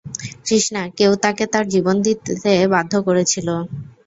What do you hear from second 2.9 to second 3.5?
করেছিল।